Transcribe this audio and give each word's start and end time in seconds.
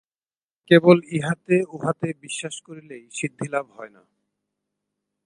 কেবল 0.71 0.97
ইহাতে 1.11 1.55
উহাতে 1.67 2.07
বিশ্বাস 2.21 2.55
করিলেই 2.61 3.03
সিদ্ধিলাভ 3.11 3.65
হয় 3.71 3.89
না। 3.89 4.01